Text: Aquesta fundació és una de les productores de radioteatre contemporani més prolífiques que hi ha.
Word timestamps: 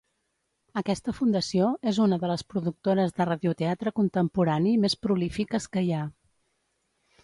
Aquesta 0.79 1.13
fundació 1.17 1.67
és 1.91 1.99
una 2.07 2.19
de 2.25 2.31
les 2.33 2.45
productores 2.55 3.15
de 3.21 3.29
radioteatre 3.31 3.97
contemporani 4.03 4.77
més 4.89 5.01
prolífiques 5.07 5.75
que 5.77 5.89
hi 5.89 5.99
ha. 6.03 6.07